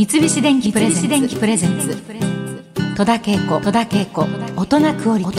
[0.00, 0.90] 三菱電機プレ
[1.58, 1.94] ゼンツ。
[2.96, 3.36] 戸田恵
[4.06, 4.26] 子。
[4.56, 5.30] 大人クオリテ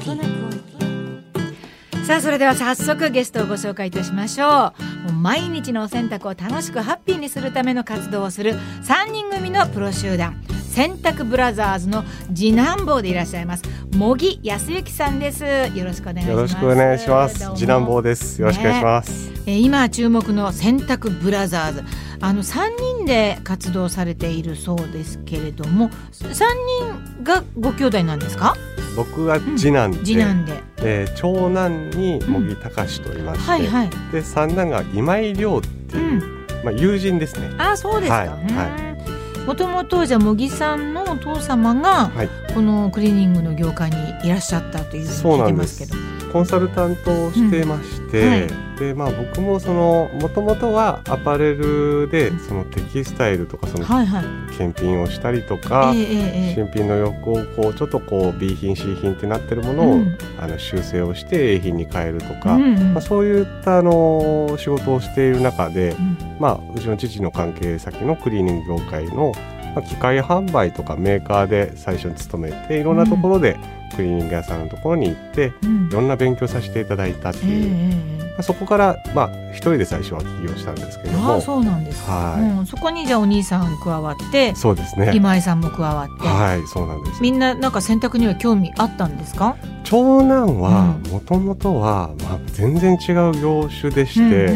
[0.00, 2.04] ィ。
[2.04, 4.72] さあそれでは早速ゲストをご紹介いたしましょ
[5.06, 5.10] う。
[5.10, 10.42] う毎日のお洗濯を楽しくハッピーにするための活動をする3人組のプロ集団。
[10.72, 12.02] 洗濯ブラザーズの
[12.34, 13.62] 次男坊でいらっしゃいます。
[13.94, 15.44] 茂木康之さんです。
[15.44, 16.30] よろしくお願いします。
[16.30, 17.50] よろしくお願いします。
[17.54, 18.40] 次男坊です。
[18.40, 21.84] よろしくお願いします、ね、え今注目の洗濯ブラザーズ。
[22.22, 26.34] あの3人で活動されているそうですけれども3
[27.18, 28.56] 人がご兄弟なんですか？
[28.96, 33.48] 僕は次男で、うん、次男で、えー、長男に茂木隆と言いまして、うん。
[33.48, 36.22] はいはい、で三男が今井亮っていう、
[36.58, 37.50] うん、まあ友人ですね。
[37.58, 38.91] あそうですか、はい、はい
[39.46, 45.96] もともとじゃ茂木さんのお父様が、はい、このクリーニングの業界にいらっしゃったというふうに聞いてますけど。
[46.32, 48.30] コンサルタントをしてまして、うん。
[48.30, 48.48] はい、
[48.78, 53.86] でまあ僕もそのもともとはアパレルでそのテキスタイルとかその
[54.56, 69.32] 検品をしたりとか、はいはい、新品の洋服をこうちょっとこう B 品 C 品ってなってるものを、うん、あの修正をして A 品に変えるとか、うんうん、まあ、そういったあの仕事をしている中で、うん、まあ、うちの父の関係先のクリーニング業界の
[69.88, 73.56] 機械販売とかメーカーで最初に勤めていろんなところで、
[73.96, 81.34] クリーニング屋さんのところに行って、うん、いろんな勉強させていただいたっていう、あ、そこからまあ一人で最初は起業したんですけども。
[81.34, 82.08] あそうなんです。
[82.08, 85.12] はい、うん、そこにじゃあお兄さん加わってそうですね。
[85.14, 86.26] 今井さんも加わって。
[86.26, 87.22] はいそうなんです。
[87.22, 89.56] みんななんか選択には興味あったんですか？
[89.84, 94.54] 長男はもともとは、まあ、全然違う業種でして、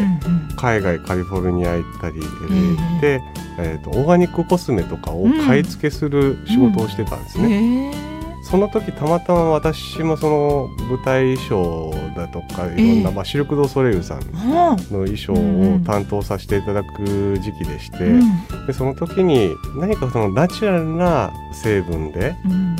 [0.55, 3.21] 海外カリフォルニア行ったり、えー、で、
[3.59, 7.45] えーと、オーガニックコスメとかを買い付けする仕事をしてたんですね。
[7.45, 7.51] うん。
[7.51, 8.43] うんえー。
[8.43, 17.97] その時たまたま私もその舞台衣装だとかいろんな、まあ、シルク・ド・ソレイユさんの衣装を担当させていただく時期でして、
[18.67, 22.35] でその時に何かそのナチュラルな成分で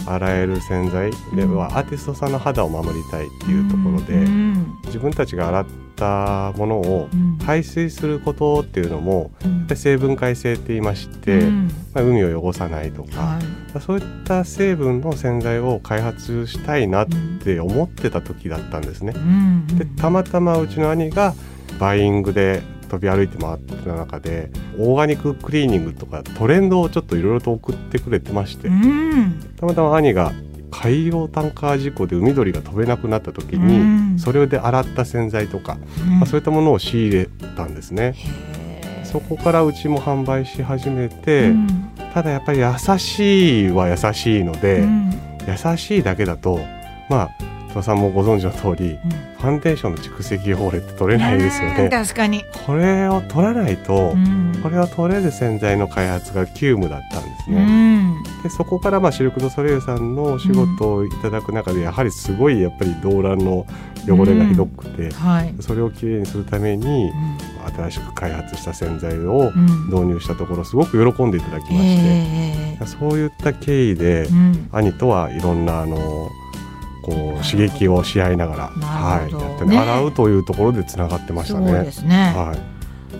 [0.05, 4.27] 洗える洗剤ではアーティストさんの肌を守りたいっていうところで、
[4.85, 7.09] 自分たちが洗ったものを
[7.45, 11.49] 排水することっていうのも、うん、成分解性って言いまして、
[11.93, 13.39] まあ、海を汚さないとか、は
[13.75, 17.07] い、そういった成分の洗剤を開発したいなっ
[17.43, 19.13] て思ってた時だったんですね。
[19.77, 21.33] でたまたまうちの兄が
[21.79, 24.49] バイングで飛び歩いて回ってた中で
[24.79, 28.69] オーガニッククリーニングとかトレンドをちょっといろいろと送ってくれてまして、
[29.59, 30.31] たまたま兄が
[30.71, 35.77] 海洋タンカー事故で海鳥が飛べなくなった時に、それで洗った洗剤とか、
[36.19, 38.15] まあ、そういったものを仕入れたんですね。
[39.03, 41.53] そこからうちも販売し始めて、
[42.13, 42.65] ただやっぱり優
[42.99, 44.85] しいは優しいので、
[45.47, 46.59] 優しいだけだと
[47.09, 51.89] まあ戸さんもご存知の通り、うん、ファンデーションの蓄積汚れって取れないですよね。
[51.89, 52.43] 確かに。
[52.65, 57.57] これを取らないと、うん、これを取れる洗剤の開発が急務だったんですね。
[57.57, 63.65] うん、でそこからまあシルク・ド・ソレイユさんのお仕事をいただく中で、やはりすごいやっぱり動乱の
[64.07, 67.11] 汚れがひどくて、はい、それをきれいにするために、
[67.75, 69.51] 新しく開発した洗剤を
[69.89, 74.27] 導入したところすごく喜んでいただきまして、そういった経緯で、
[74.71, 76.29] 兄とはいろんなあの
[77.07, 81.71] こう刺激をし合いながら、はい、やって、ね、洗うというところでつながってましたね。
[81.71, 82.33] そうですね。
[82.35, 82.59] はい。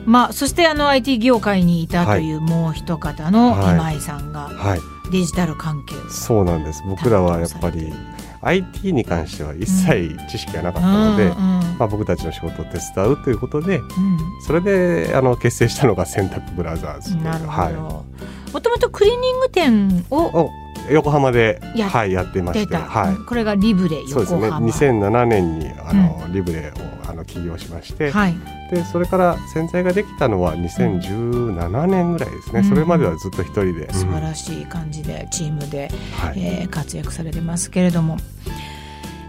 [0.06, 4.80] まあそしてあの IT 業界にいたというもう一方の今井さんが、はい、
[5.12, 6.84] デジタル関係そうなんです。
[6.86, 7.94] 僕らはやっぱり
[8.42, 11.38] IT に関しては一切知識がなかったので、うんうん、
[11.78, 18.06] まあ、僕たちの仕事を手伝うということで、うん、それであの結成したのが洗濯ブラザーズなるほど、
[18.54, 20.50] もともとクリーニング店を
[20.90, 24.50] 横浜でや,、はい、やってまして、はい、これがリブレそうですね。
[24.50, 26.74] 2007年にあの、うん、リブレを
[27.10, 28.36] あの起業しまして、はい、
[28.72, 35.90] でそれから洗剤ができたのは2017年ぐらいですね、うん、それまではずっと一人で、素晴らしい感じでチームで、
[36.20, 38.18] はい、えー、活躍されてますけれども、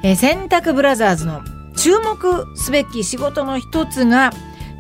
[0.03, 1.43] えー、洗濯ブラザーズの
[1.77, 4.33] 注目すべき仕事の一つが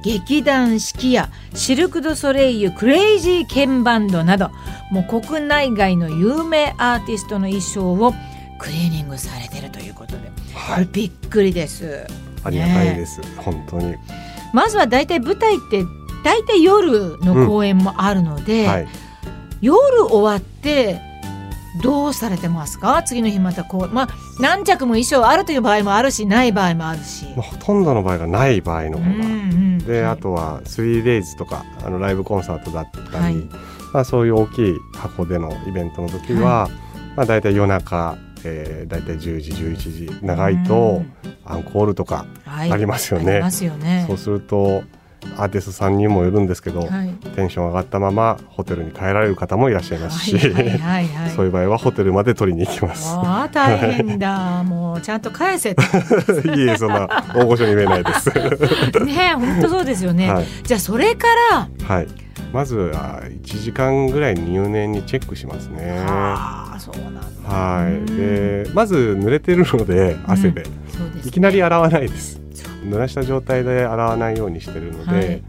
[0.09, 4.51] 劇団四季やシルク・ド・ソレイユクレイジーケンバンドなど
[4.91, 8.15] もう国内外の有名アーティストの衣装を
[8.59, 12.07] クリーニングされてるということで、はい、びっくりです。
[12.43, 13.97] ありがたいです、ね、本当に。
[14.55, 15.85] まずは大体舞台って
[16.25, 18.69] 大体夜の公演もあるので、うん。
[18.71, 18.89] はい、
[19.61, 21.03] 夜終わって
[21.83, 23.03] どうされてますか？
[23.03, 24.09] 次の日またこうまあ
[24.41, 29.11] 何着も衣装あるという場合もあるしない場合もあるし、まあ、ほとんどの場合がない場合の方が、
[29.79, 33.35] で、はい、あとは 3days とかあのライブコンサートだったり、はい、
[33.93, 36.71] まあ、そういう大きい箱でのイベントの時は、はい、
[37.17, 41.03] まあ、大体夜中えー、大体10時11時長いと
[41.45, 43.41] アンコールとかありますよね。
[43.41, 44.05] ますよね。
[44.07, 44.85] そうすると
[45.37, 50.39] アーティストさんにもよるんですけど、はい、テンション上がったままホテルに帰られる方もいらっしゃいますし、
[51.35, 53.09] そういう場合はホテルまで取りに行きます。
[53.09, 58.31] ああ大変だもうちゃんと返せ いいえそんな大御所に言えないです。
[59.05, 60.33] ね本当そうですよね。
[60.33, 62.07] はい、じゃあそれからはい
[62.53, 66.05] まずは1時間ぐらい入念にチェックしますね。
[66.07, 67.49] ああそうなんだ。
[67.49, 72.41] はいでまず濡れてるので汗で、うんでね、いきなり洗わないです。
[72.89, 75.43] 濡らした状態で洗わないようにしてるので、はい、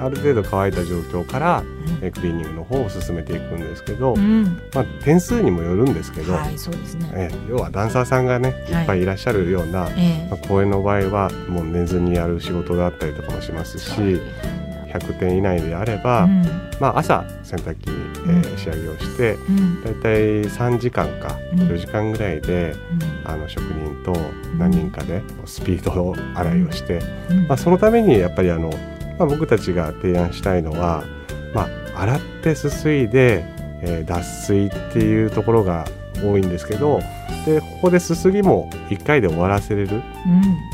[0.00, 1.64] ある程度乾いた状況から、
[2.02, 4.44] うん、クリーニングの方を進めていくんですけど、うん、
[4.74, 7.10] まあ、点数にもよるんですけど、はいそうですね。
[7.14, 8.72] え要はダンサーさんがねい。
[8.72, 9.92] っぱいいらっしゃるような、はい、
[10.30, 14.20] まあ、公演の場合はもう寝ずにやる仕事だったりとかもしますし。
[14.98, 16.42] 100点以内であれば、うん、
[16.80, 20.14] まあ、朝洗濯機、えー、仕上げをして、うん、だいたい
[20.44, 24.12] 3時間か4時間ぐらいで、うん、あの職人と
[24.56, 27.00] 何人かでスピード洗いをして、
[27.48, 28.70] まあ、そのためにやっぱりあの、
[29.18, 31.04] まあ、僕たちが提案したいのは、
[31.54, 33.44] まあ、洗ってすすいで、
[33.82, 35.86] えー、脱水っていうところが
[36.22, 37.00] 多いんですけど
[37.44, 40.02] でここですすぎも1回で終わらせれる、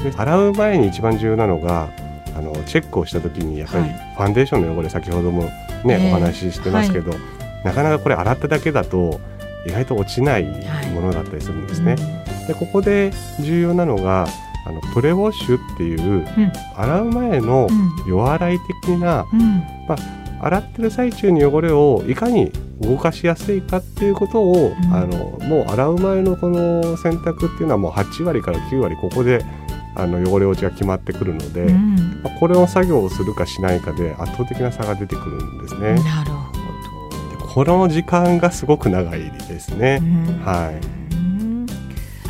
[0.02, 1.90] で洗う前に一番重要なのが
[2.34, 5.50] あのチェックをした時にやっぱりファンデーションの汚れ先ほどもね、
[5.84, 5.96] え。
[5.96, 7.20] ー、お話ししてますけど、はい、
[7.64, 9.20] なかなかこれ洗っただけだと
[9.66, 10.44] 意外と落ちない
[10.94, 11.94] ものだったりするんですね。
[11.94, 14.26] はい、でここで重要なのが
[14.64, 17.68] あのプレウォッシュっていう、うん、洗う前の
[18.06, 19.40] 弱洗い的な、うん、
[19.88, 19.96] ま
[20.40, 29.44] あ、洗ってる最中に汚れをいかに動かしやすいかっていうことを、うん、あのもう洗う前のこの洗濯っていうのはもう8割から9割ここで
[29.94, 35.94] あの汚れ落ちが決まってくるので、うん、まあ、これを作業をするかしないかで圧倒的な差が出てくるんですね。
[36.02, 37.72] なるほど。
[37.74, 40.00] この時間がすごく長いですね。
[40.44, 41.01] はい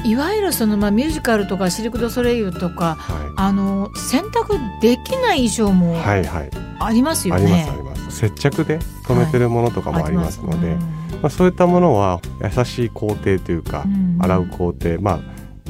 [0.04, 7.44] いわゆるそのまあミュージカルとかシルク・ド・ソレイユとか、はい、あの洗濯できない衣装もありますよね。
[7.44, 8.12] はいはい、ありますあります。
[8.12, 8.78] 接着で
[9.08, 15.20] 留めてるものとかもありますので、はい、まあ、そういったものは優しい工程というか、うん、洗う工程まあ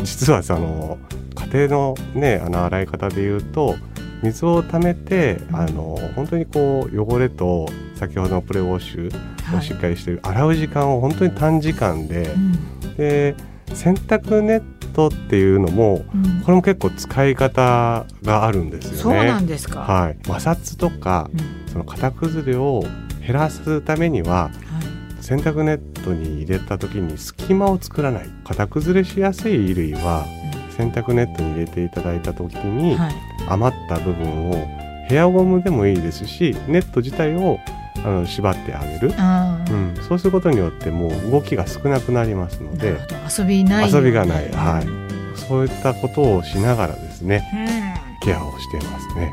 [0.02, 0.98] 実はその
[1.52, 3.76] 家庭のねあの洗い方でいうと
[4.22, 13.34] 水をためてあの本当にこう汚れと先ほどのプレウォッシュをしっかりしてる、はい、洗う時間を本当に短時間で、うん、で
[13.74, 18.98] 洗濯ネットっていうのも、うん、これも結構使い方があるんですよね。
[18.98, 22.84] そうなんですか、はい、摩擦とか、うん、その型崩れを
[23.24, 24.50] 減らすためには、は
[25.20, 28.30] い、洗濯ネットに入れた時に隙間を作らない。
[28.44, 30.26] 型崩れしやすい衣類は
[30.76, 33.14] 洗濯ネットに入れていただいた時に、はい、
[33.48, 34.54] 余った部分を
[35.08, 37.58] ヘアゴムでもいいですしネット自体を
[38.04, 42.98] あの縛ってあげる、うん、そうすることによってもう動きが少なくなりますので
[43.38, 47.48] 遊びない、遊びがない、はい、そういったことをしながらですね、
[48.20, 49.32] うん、ケアをしていますね。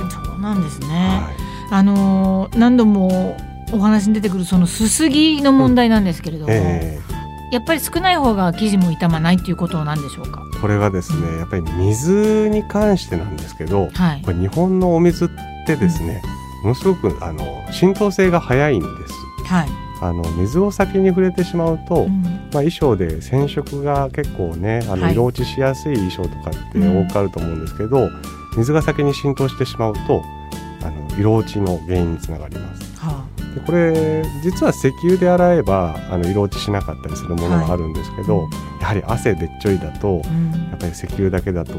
[0.00, 3.36] うん、そうなんですね、はい、あの何度も
[3.72, 7.14] お話に出てくるそのすすぎの問題なんですけれども、えー
[7.52, 10.42] やっぱり少ない方が生地も傷まないっていうことなんでしょうか？
[10.60, 15.28] これがですねやっぱり水に関してなんですけど、はい、これ日本のお水っ
[15.64, 16.20] てですね、
[16.64, 19.14] ものすごくあの浸透性が早いんです。
[19.44, 19.68] はい。
[20.00, 28.10] あの水を先に触れてしまうと、うん、まあ、衣装で染色が結構ねあの色落ちしやすい衣装とかって多くあると思うんですけど、うん、
[28.56, 30.22] 水が先に浸透してしまうと
[30.82, 32.98] あの色落ちの原因につながります。
[32.98, 33.34] はあ。
[33.54, 41.74] でこれ実は石油で洗えばあの色落ちしなかったりするものがあるんですけど、はい、やはり汗べっちょいだと、うん、やっぱり石油だけだと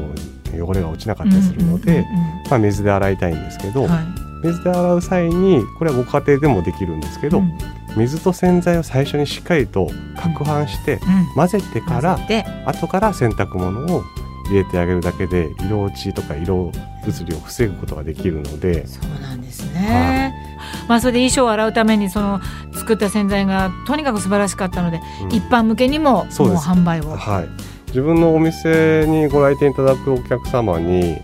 [0.52, 2.06] 汚れが落ちなかったりするので、
[2.50, 7.58] まあ、水で洗いたいんですけど、はい、水で洗う際にこれはご家庭でもできるんですけど、うん、
[7.96, 9.86] 水と洗剤を最初にしっかりと
[10.16, 11.00] 攪拌して、
[11.34, 12.18] 混ぜてから
[12.66, 14.02] 後から洗濯物を
[14.48, 16.70] 入れてあげるだけで色落ちとか色
[17.06, 18.86] 移りを防ぐことができるので。
[18.86, 22.40] そうなんですね、はい、まあ、それで衣装を洗うためにその
[22.74, 27.48] 作った洗剤がとにかく素晴らしかったので、うん、一般向けにももう販売を、はい、
[27.88, 31.18] 自分のお店にご来店いただくお客様に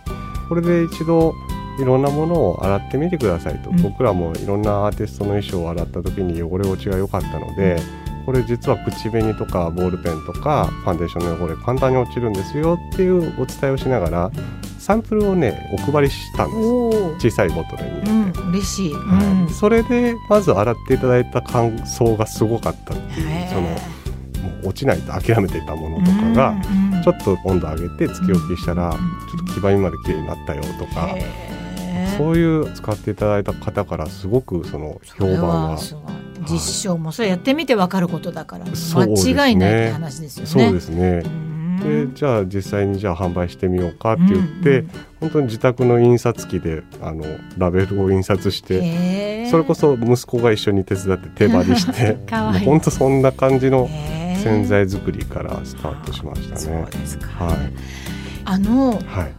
[0.49, 1.35] これで一度
[1.81, 7.81] いろんなものを洗ってみてくださいと、うん、僕らもいろんなアーティストの衣装を洗った時に汚れ落ちが良かったので、
[8.27, 14.31] これ実は口紅とかボールペンとかファンデーションの汚れ簡単に落ちるんですよっていうお伝えをしながら
[14.79, 17.31] サンプルをねお配りしたんです。
[17.31, 17.91] 小さいボトルに。
[17.91, 22.95] 入れて、うん、嬉しい、はい、それでまず洗っていただいた感想がすごかった。
[22.95, 23.69] っていうそのも
[24.65, 26.55] う落ちないと諦めていたものとかが、
[27.03, 28.99] ちょっと温度上げてつけ置きしたら、ちょ
[29.43, 31.15] っと黄ばみまで綺麗になったよとか。
[32.17, 35.79] そういう使っていただいた方からすごくその評判が
[36.49, 40.51] 実証もそれやってみて分かることだから間違いないって話ですよね。
[40.51, 41.23] そうですね。
[41.83, 44.87] でじゃあ実際にじゃあ販売してみようかって言って、うん。
[44.87, 47.25] うん、本当に自宅の印刷機であの
[47.59, 52.19] ラベルを印刷してそれこそ息子が一緒に手伝って手張りして
[52.65, 53.89] 本当そんな感じの
[54.43, 56.61] 洗剤作りからスタートしましたね。
[56.61, 57.57] そうですか、はい、
[58.45, 59.33] あの、はい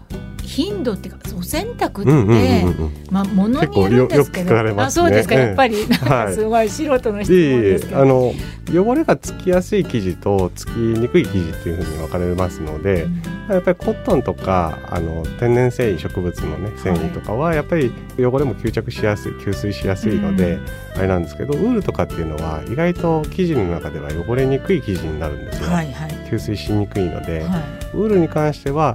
[0.54, 5.34] 頻度っていうかお洗濯って、うんうんうんうん、まあものによるんですけど、ね、あそうですか。
[5.34, 8.34] やっぱり、なんかすごい素人の質問ですけど、はい、あの
[8.72, 27.62] 汚れがつきやすい生地とつきにくい生地っていうふうに分かれますので、うん、やっぱりコットンとかあの天然繊維植物のね繊維とかはやっぱり汚れも吸着しやすい吸水しやすいので、うん、あれなんですけどウールとかっていうのは意外と生地の中では汚れにくい生地になるんですよ、はいはい、吸水しにくいので、はい、
[27.96, 28.94] ウールに関しては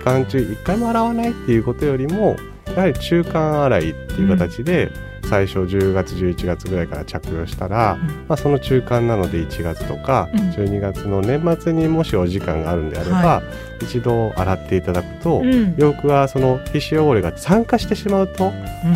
[0.00, 4.90] 間中1回も洗わないっていうことよりもやはり中間洗いっていう形で、
[5.30, 13.42] 最初10月11月ぐらいから着用したら、うん、まあ、その中間なので1月とか12月の年末にもしお時間があるんであれば、は
[13.80, 18.52] い、一度洗っていただくと、うん、洋服はその皮脂汚れが酸化してしまうと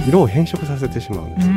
[0.08, 1.48] 色を変色させてしまうんです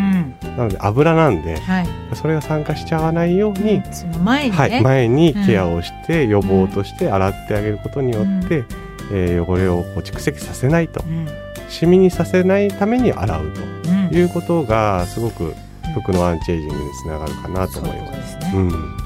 [0.57, 3.81] なので油なんで、はい、それが酸化しちゃわないように、
[4.23, 8.63] 前に、ね、はい、前にケアをして予防として洗ってあげることによって、
[9.11, 11.27] えー、汚れをこう蓄積させないと、うん、
[11.69, 15.53] シミにさせないために洗うということがすごく
[16.01, 18.37] 服のアンチエイジングにつながるかなと思います。
[18.55, 18.97] うん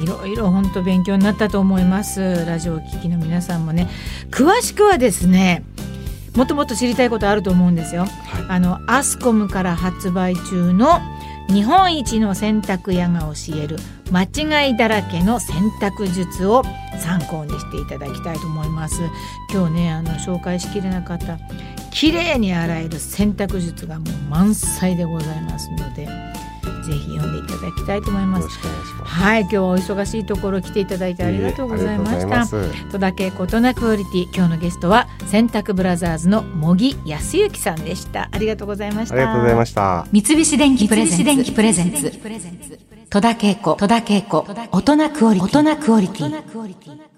[0.00, 2.44] いろいろ本当勉強になったと思います。
[2.46, 3.88] ラジオを聴きの皆さんもね。
[4.30, 5.64] 詳しくはですね
[6.38, 8.10] もっともっと知りたいことあると思うんですよ、はい、
[8.48, 11.00] あのアスコムから発売中の
[11.48, 13.76] 日本一の洗濯屋が教える
[14.10, 16.62] 間違いだらけの洗濯術を
[16.98, 19.00] 参考にしていただきたいと思います。
[19.50, 21.38] 今日ねあの紹介しきれなかった
[21.90, 26.06] 綺麗に洗える洗濯術がもう満載でございますので
[26.88, 28.48] ぜひ読んでいただきたいと思います。
[29.04, 32.46] はい今日はお忙しいところ来ていただいてありがとうございました。
[32.90, 38.30] 戸田恵子大人クオリティ今日のゲストは洗濯ブラザーズの茂木康之さんでした。
[38.32, 39.16] ありがとうございました。
[39.16, 40.06] ありがとうございました。
[40.10, 42.12] 三菱電機プレゼンツ。
[43.10, 47.17] 戸田恵子戸田恵子大人クオリティ